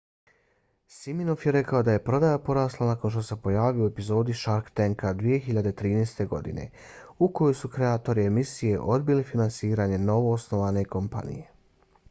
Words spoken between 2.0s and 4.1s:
prodaja porasla nakon što se pojavio u